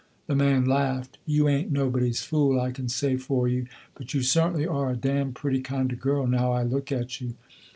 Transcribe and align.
The 0.25 0.35
man 0.35 0.65
laughed, 0.65 1.19
"You 1.27 1.47
ain't 1.47 1.71
nobody's 1.71 2.23
fool 2.23 2.59
I 2.59 2.71
can 2.71 2.89
say 2.89 3.17
for 3.17 3.47
you, 3.47 3.67
but 3.93 4.15
you 4.15 4.23
certainly 4.23 4.65
are 4.65 4.89
a 4.89 4.95
damned 4.95 5.35
pretty 5.35 5.61
kind 5.61 5.93
of 5.93 6.01
girl, 6.01 6.25
now 6.25 6.51
I 6.53 6.63
look 6.63 6.91
at 6.91 7.21
you. 7.21 7.35